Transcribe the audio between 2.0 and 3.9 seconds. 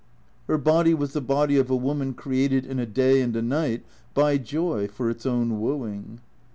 created in a day and a night